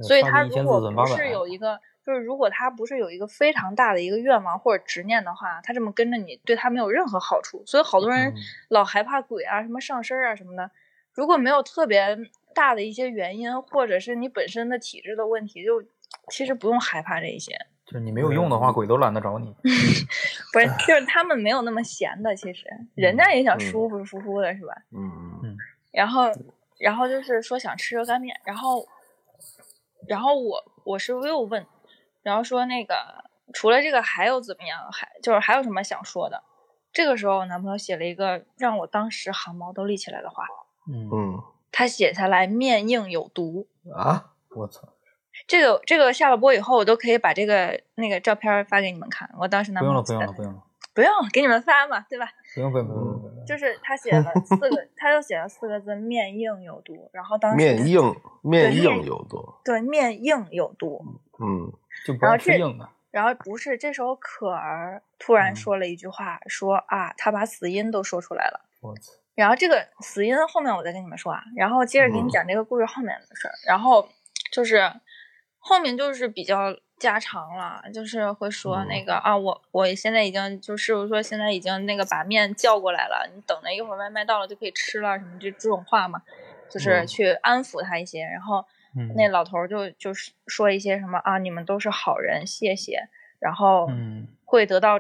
[0.04, 7.64] 所以他如果不是有一个，就是如果他不是有一个非常大的一个愿望或者执念的话，他这么跟着你，对他没有任何好处。
[7.66, 8.36] 所以好多人嗯
[8.70, 10.70] 老害怕鬼啊、什么上身啊什么的，
[11.18, 12.16] 如果没有特别
[12.54, 15.84] 大的一些原因，或者是你本身的体质的问题，就
[16.32, 17.58] 其实不用害怕这一些。
[17.88, 19.52] 就是你没有用的话，鬼都懒得找你。
[20.54, 24.74] 不是，就是他们没有那么闲的，其实人家也想嗯舒服舒服的，是吧？
[24.92, 25.58] 嗯嗯
[25.92, 26.30] 然后，
[26.80, 28.86] 然后就是说想吃热干面，然后，
[30.08, 31.66] 然后我我师傅又问，
[32.22, 32.96] 然后说那个
[33.54, 36.44] 除了这个还有怎么样，还就是还有什么想说的？
[36.94, 40.46] 这个时候，我男朋友写了一个让我当时汗毛都立起来的话，
[40.88, 44.88] 嗯，嗯他写下来“面硬有毒啊，我操，”。
[45.46, 49.30] 这个这个下了播以后，我都可以把这个那个照片发给你们看。
[49.38, 50.64] 我当时男不用了，不用了，不用了，
[50.96, 52.28] 不用给你们发嘛，对吧？
[52.56, 53.46] 不用，不用，不用，不用。
[53.46, 61.06] 就是他写了四个， 他就写了四个字“面硬有毒”，然后当时面硬面硬有毒，对面硬有毒，
[61.40, 61.72] 嗯
[62.06, 62.90] 就不爱吃然后这硬的。
[63.12, 68.62] 然后不是这时候可儿突然嗯说了一句话，说啊，他把死因都说出来了。
[68.82, 72.32] 我操，然后这个死因后面我再跟你们说啊，然后接着给你嗯。
[72.32, 73.54] 讲这个故事后面的事儿。
[73.68, 74.10] 然后
[74.52, 74.92] 就是
[75.60, 86.20] 后面就是比较家常了，就是会说那个、啊，我我现在已经就师傅说现在已经那个把面叫过来了，你等着一会儿外卖到了就可以吃了，什么这这种话嘛，
[86.68, 87.08] 就是嗯。
[87.08, 88.24] 去安抚他一些。
[88.24, 94.28] 然后嗯，那老头儿就就是说一些什么啊，你们都是好人，谢谢，然后嗯。
[94.46, 94.98] 会得到，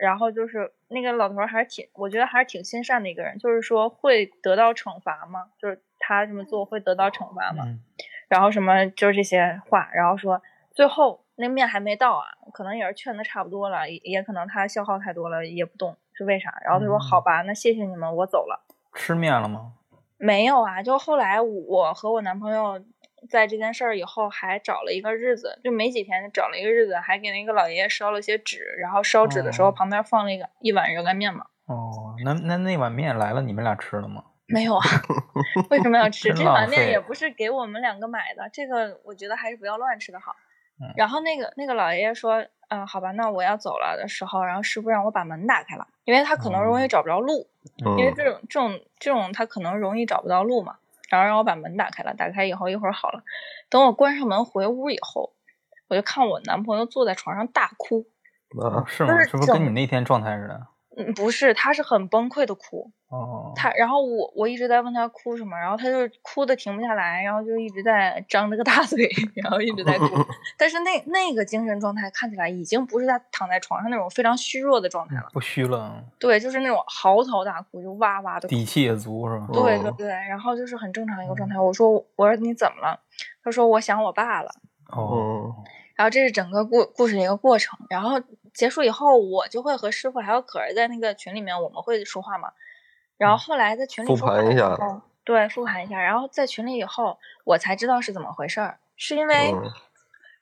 [0.00, 5.46] 然后就是那个老头儿还是挺，我觉得还是挺心善的一个人，就是说会得到惩罚吗？
[5.58, 7.64] 就是他这么做会得到惩罚吗？
[7.66, 7.80] 嗯
[8.30, 16.56] 然后什么就是这些话，然后说最后那面还没到啊，可能也是劝的差不多了，也也可能他消耗太多了，也不动，是为啥？
[16.64, 18.64] 然后他说嗯好吧，那谢谢你们，我走了。
[18.94, 19.72] 吃面了吗？
[20.16, 22.80] 没有啊，就后来我和我男朋友
[23.28, 31.46] 在这件事儿以后还找了一个日子，就没几天找了一个日子，还给那个老爷爷烧了些纸，然后烧纸的时候哦旁边放了一个一碗热干面嘛。
[31.66, 34.24] 哦，那那那碗面来了，你们俩吃了吗？
[34.52, 34.82] 没有啊，
[35.70, 36.32] 为什么要吃？
[36.34, 40.32] 这碗面也不是给我们两个买的，这个我觉得还是不要乱吃的好。
[40.82, 47.46] 嗯然后那个那个老爷爷说，嗯、好吧，那我要走了的时候，然后师傅让我把门打开了，因为他可能容易找不着路，
[47.84, 50.78] 嗯因为这种这种这种他可能容易找不到路嘛。
[51.10, 53.22] 然后让我把门打开了，打开以后一会儿好了，
[53.68, 55.34] 等我关上门回屋以后，
[55.88, 58.06] 我就看我男朋友坐在床上大哭，
[58.62, 59.18] 啊，是吗？
[59.24, 60.66] 是是不是跟你那天状态似的？
[60.96, 70.06] 嗯，不是，他是很崩溃的哭，哦，他，然后我我一直在问他哭什么，然后他就哭的停不下来，然后就一直在张着个大 嘴，然后一直在哭。
[70.58, 78.54] 但是那那个精神状态看起来已经不是他躺在床上那种非常虚弱的状态了，不虚了，对，就是那种嚎啕大哭，就哇哇的哭。
[78.54, 79.46] 底气也足是吧？
[79.50, 81.58] 嗯对对对，然后就是很正常一个状态。
[81.58, 82.98] 我说我说你怎么了？
[83.44, 84.50] 他说我想我爸了。
[84.90, 85.64] 哦，嗯
[85.96, 87.78] 然后这是整个故故事的一个过程。
[87.90, 88.18] 然后
[88.54, 92.52] 结束以后，我就会和师傅还有可儿在那个群里面，我们会说话嘛。
[93.16, 94.76] 然后后来在群里复盘一下
[95.24, 96.00] 对，复盘一下。
[96.00, 99.70] 然后在群里以后，我才知道是怎么回事儿，是因为、嗯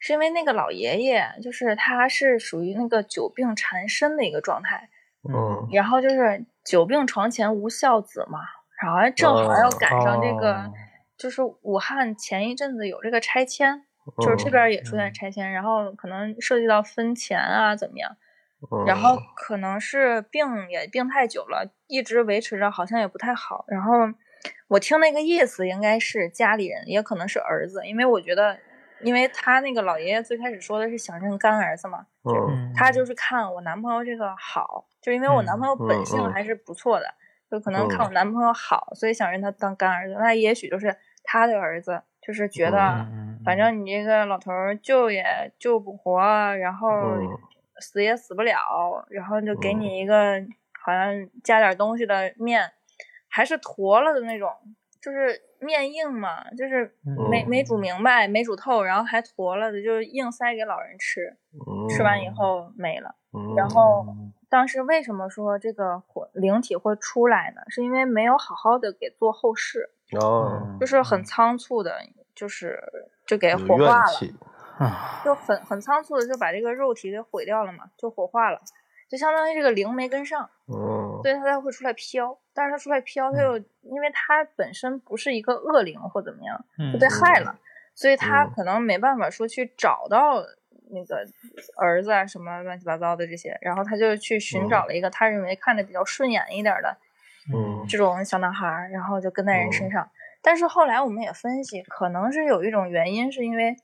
[0.00, 4.88] 是因为那个老爷爷，就是他是属于那个久病缠身的一个状态，
[5.28, 8.38] 嗯然后就是久病床前无孝子嘛，
[8.80, 10.72] 然后正好要赶上这个，哦
[11.16, 13.86] 就是武汉前一阵子有这个拆迁，
[14.18, 18.16] 就是这嗯边也出现嗯拆迁，然后可能涉及到分钱啊怎么样，
[18.72, 23.64] 嗯然后可能是病也病太久了，一直维持着好像也不太好。
[23.68, 23.92] 然后
[24.68, 28.58] 我听那个意思应该是家里人，也可能是儿子，因为我觉得，
[29.02, 32.06] 因为他那个老爷爷最开始说的是想认干儿子嘛，
[32.74, 37.06] 他就是看我男朋友这个好，就因为我男朋友本性还是不错的，
[37.50, 40.16] 就可能看我嗯男朋友好，所以想认他当干儿子。
[40.18, 43.06] 那也许就是他的儿子，就是觉得。
[43.44, 46.20] 反正你这个老头儿救也救不活，
[46.56, 47.38] 然后嗯。
[47.80, 49.80] 死也死不了，然后就给嗯。
[49.80, 50.44] 你一个
[50.84, 52.72] 好像加点东西的面，
[53.28, 54.50] 还是坨了的那种，
[55.00, 56.92] 就是面硬嘛，就是
[57.30, 57.48] 没嗯。
[57.48, 61.36] 没煮明白，没煮透，然后还坨了的，就是硬塞给老人吃，
[61.88, 63.14] 吃完以后没了。
[63.32, 63.54] 嗯。
[63.54, 64.04] 然后
[64.48, 67.62] 当时为什么说这个魂灵体会出来呢？
[67.68, 72.00] 是因为没有好好的给做后事，哦，就是很仓促的，
[72.34, 72.82] 就是
[73.28, 74.12] 就给火化了。
[74.78, 78.60] 啊，就很很仓促的就把这个肉体给毁掉了嘛，就火化了，
[79.10, 82.38] 就相当于这个灵没跟上，嗯所以它才会出来飘。
[82.54, 87.58] 但是它出来飘，它又因为它本身不是一个恶灵或怎么样，嗯就被害了，
[87.92, 90.44] 所以它嗯可能没办法说去找到
[90.92, 91.26] 那个
[91.76, 96.96] 儿子啊什么乱七八糟的这些，然后他就去寻找了一个他认为看着比较顺眼一点的
[97.52, 100.08] 嗯这种小男孩儿，然后就跟在人身上。
[100.40, 103.76] 但是后来我们也分析，可能是有一种原因，是因为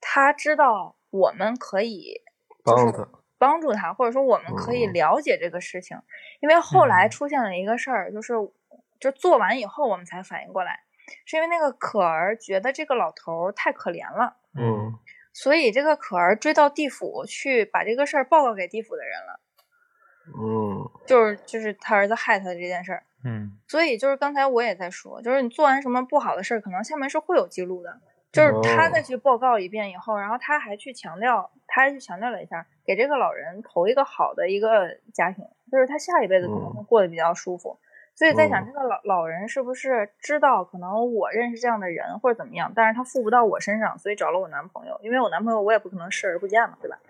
[0.00, 2.20] 他知道我们可以
[2.64, 5.98] 帮他，帮助他，或者说我们可以嗯了解这个事情。
[6.40, 8.34] 因为后来嗯出现了一个事儿，就是
[8.98, 10.80] 就做完以后我们才反应过来，
[11.24, 14.98] 是因为那个可儿觉得这个老头儿太可怜了，嗯
[15.32, 19.40] 所以这个可儿追到地府去把这个事儿报告给地府的人了，
[20.36, 23.04] 嗯就是就是他儿子害他的这件事儿。
[23.24, 28.00] 嗯所以就是刚才我也在说，就是你做完什么不好的事儿，可能下面是会有记录的。
[28.32, 37.76] 就是他再哦去报告一遍以后，然后他还去强调，他还去强调了一下，给这个老人投一个好的一个家庭，就是他下一辈子可能会过得比较舒服。
[38.14, 47.00] 所以在想，嗯这个老老人是不是知道可能我认识这样的人或者怎么样，但是他付不到我身上，所以找了我男朋友，因为我男朋友我也不可能视而不见嘛，对吧？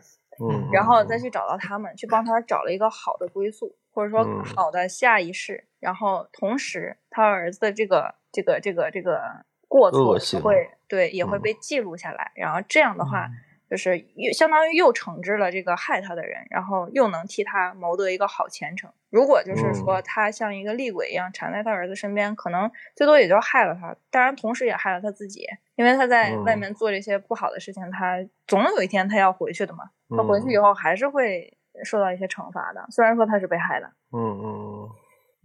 [0.41, 5.65] 嗯，然后再去找到他们，去帮他找了一个好的归宿，或者说嗯好的下一世。
[5.79, 9.21] 然后同时，他儿子的这个这个这个这个
[9.69, 12.33] 过错会对也会嗯被记录下来。
[12.35, 13.29] 然后这样的话，
[13.71, 18.93] 就是又相当于又惩治了这个害他的人，然后又能替他谋得一个好前程。
[19.09, 25.47] 如果就是说嗯他像一个厉鬼一样缠在他儿子身边，可能最多也就害了他，当然同时也害了他自己，
[25.77, 29.91] 因为他在外嗯面做这些不好的事情，他总有一天他要回去的嘛。
[30.17, 34.89] 他回去以嗯后还是会受到一些惩罚的，虽然说他是被害的，嗯嗯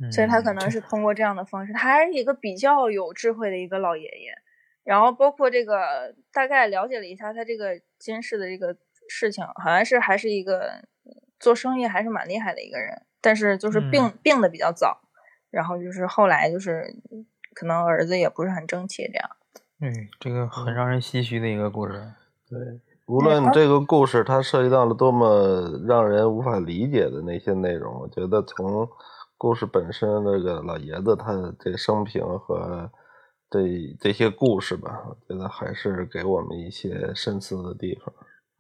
[0.01, 4.33] 嗯所以他可能是通过这样的方式，他还是一个比较有智慧的一个老爷爷。
[4.83, 8.77] 然后包括这个大概了解了一下他这个监视的这个
[9.09, 10.83] 事情，好像是还是一个
[11.39, 15.01] 做生意还是蛮厉害的一个人，但是就是病、嗯病的比较早，
[15.49, 16.85] 然后就是后来就是
[17.55, 19.29] 可能儿子也不是很争气这样。
[19.81, 21.93] 嗯，这个很让人唏嘘的一个故事。
[22.47, 22.59] 对，
[23.07, 28.87] 无论这个故事它涉及到了多么让人无法理解的那些内容，我觉得从
[29.37, 32.89] 故事本身，这个老爷子他的这生平和
[33.49, 33.59] 这
[33.99, 38.13] 这些故事吧，我觉得还是给我们一些深思的地方。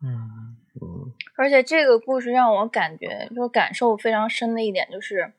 [0.03, 5.33] 嗯嗯而且这个故事让我感觉就感受非常深的一点就是，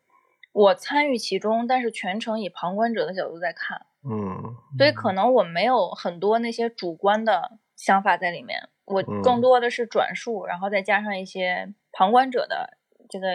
[0.52, 12.78] 我参与其中，但是全程以旁观者的角度在看，嗯所以可能我没有很多那些主观的想法在里面，我嗯更多的是转述，然后再加上一些旁观者的
[13.08, 13.26] 这个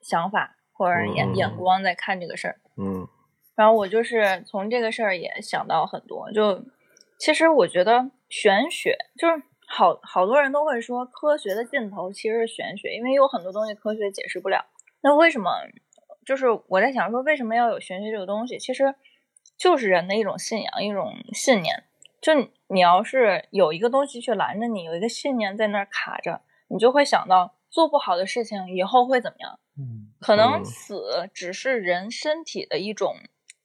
[0.00, 2.60] 想法或者眼、嗯眼光在看这个事儿。
[2.76, 3.08] 嗯
[3.54, 6.62] 然后我就是从这个事儿也想到很多，就
[7.18, 14.66] 其实我觉得玄学就是好好多人都会说科学的尽头其实是玄学，因为有很多东西科学解释不了。
[15.00, 15.50] 那为什么？
[16.26, 18.58] 就是我在想说，为什么要有玄学这个东西？
[18.58, 18.94] 其实
[19.56, 21.84] 就是人的一种信仰，一种信念。
[22.20, 29.58] 就你你要是有一个东西去拦着你，有一个信念在那儿卡着，你就会想到做不好的事情以后会怎么样。
[29.78, 33.16] 嗯可能嗯死只是人身体的一种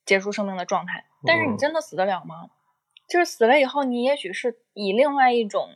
[0.05, 2.49] 结束生命的状态，但是你嗯真的死得了吗？
[3.07, 5.69] 就是死了以后，你也许是以另外一种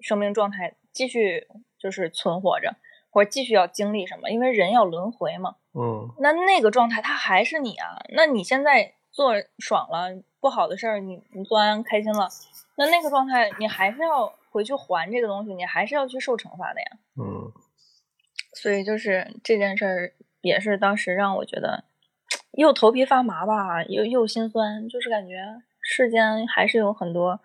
[0.00, 1.48] 生命状态继续
[1.78, 2.76] 就是存活着，
[3.10, 5.56] 或者继续要经历什么，因为人要轮回嘛。
[5.74, 12.28] 嗯那那个状态它还是你啊，那你现在做爽了，不好的事儿你你做完开心了，
[12.76, 16.86] 那那个状态你还是要回去还这个东西，你还是要去受惩罚的呀。
[17.20, 17.52] 嗯
[18.54, 21.84] 所以就是这件事儿，也是当时让我觉得
[22.52, 27.40] 又头皮发麻吧，又又心酸，就是感觉世间还是有很多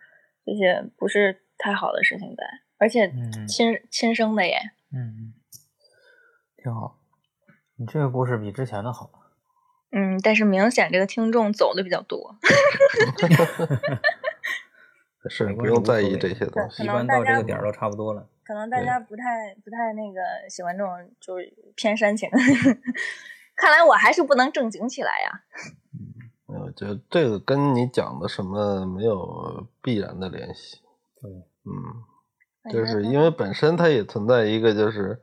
[0.46, 2.44] 这些不是太好的事情在，
[2.78, 4.60] 而且嗯亲、亲生的耶。
[4.94, 5.34] 嗯，
[6.58, 6.98] 挺好。
[7.78, 9.10] 你这个故事比之前的好。
[9.92, 12.36] 嗯，但是明显这个听众走的比较多，
[15.30, 18.28] 是不用在意这些东西一般到这个点儿都差不多了。
[18.46, 20.20] 可能大家不太不太那个
[20.50, 22.30] 喜欢这种就是偏煽情，
[23.58, 25.42] 看来我还是不能正经起来呀。
[26.50, 30.78] 嗯我觉得这个跟你讲的什么没有必然的联系。
[31.22, 31.30] 对，
[31.66, 35.22] 嗯，就是因为本身它也存在一个，就是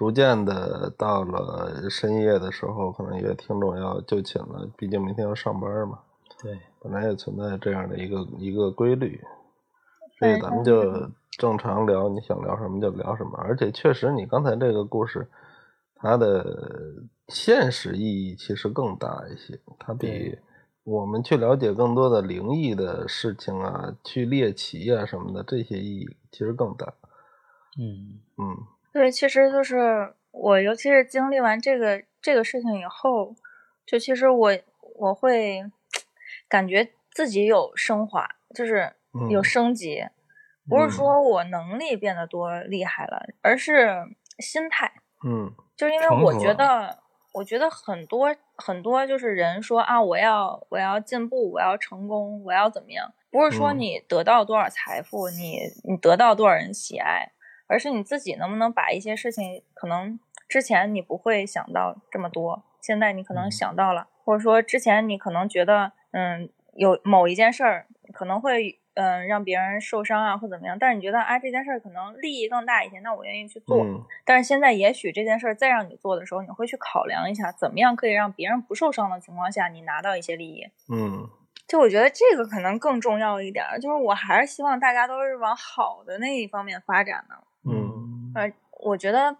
[0.00, 5.98] 逐渐的到了深夜的时候，可能有些听众要就寝了，毕竟明天要上班嘛，
[6.42, 9.20] 对，本来也存在这样的一个一个规律，
[10.18, 15.28] 所以咱们就正常聊，你想聊什么就聊什么，而且确实你刚才这个故事，
[15.96, 16.46] 它的
[17.28, 20.38] 现实意义其实更大一些，它比
[20.82, 26.86] 我们去了解更多的灵异的事情啊，去猎奇啊什么的，这些意义其实更大。
[27.78, 28.18] 嗯。
[28.38, 28.56] 嗯
[28.92, 33.34] 对，其实就是我，尤其是经历完这个这个事情以后，
[33.86, 34.52] 就其实我
[34.96, 35.64] 我会
[36.48, 38.92] 感觉自己有升华，就是
[39.30, 39.44] 有嗯。
[39.44, 40.04] 升级，
[40.68, 40.90] 不是嗯。
[40.90, 43.88] 说我能力变得多厉害了，而是
[44.38, 44.92] 心态。
[45.24, 46.98] 嗯就是因为我觉得，
[47.32, 53.12] 我觉得很多很多就是人说啊，我要我要进步，我要成功，我要怎么样？
[53.30, 53.78] 不是说嗯。
[53.78, 57.30] 你得到多少财富，你你得到多少人喜爱，
[57.70, 60.18] 而是你自己能不能把一些事情，可能
[60.48, 68.76] 之前你不会想到这么多，现在你可能嗯想到了，或者说之前你可能觉得，嗯，有某一件事儿可能会。
[68.94, 70.76] 嗯，让别人受伤啊，或怎么样？
[70.78, 73.82] 但是你觉得啊，这件事儿可能利益更大一些，那我愿意去做。
[73.82, 80.66] 嗯但是现在，也许这件事儿再让你做的时候，你会去考量一下，怎么样可以让别人不受伤的情况下，你拿到一些利益。
[80.92, 81.26] 嗯
[81.68, 87.36] 就我觉得这个可能更重要一点儿，就是我还是希望大家都是往好的那一方面发展的。
[88.34, 88.52] 嗯呃，
[88.82, 89.36] 我觉得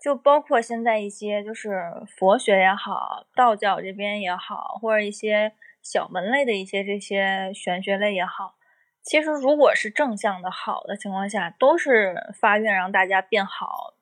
[0.00, 8.54] 就包括现在一些就是佛学也好，道教这边也好，或者一些小门类的一些这些玄学类也好，
[9.02, 13.94] 其实如果是正向的好的情况下，都是发愿让大家变好，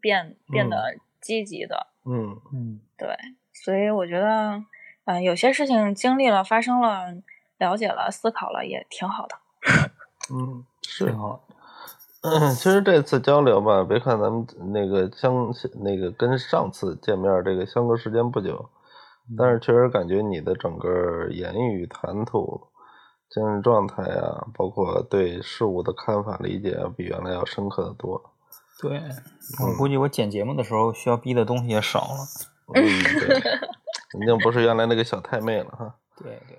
[0.00, 1.88] 变变得积极的。
[2.06, 3.08] 嗯嗯对，
[3.52, 4.64] 所以我觉得，
[5.04, 7.14] 嗯、有些事情经历了、发生了、
[7.58, 9.36] 了解了、思考了，也挺好的。
[10.32, 11.40] 嗯，是挺。
[12.22, 12.30] 好。
[12.30, 15.52] 嗯，其实这次交流吧，别看咱们那个相
[15.82, 18.68] 那个跟上次见面这个相隔时间不久，
[19.38, 22.68] 但是确实感觉你的整个言语谈吐、
[23.30, 28.22] 精神状态啊，包括对事物的看法理解啊，比原来要深刻的多。
[28.82, 29.00] 对，
[29.62, 32.26] 我估计我剪节目的时候需要逼的东西也少了。
[32.74, 33.38] 嗯，对，
[34.20, 35.94] 已经不是原来那个小太妹了哈。
[36.16, 36.58] 对对。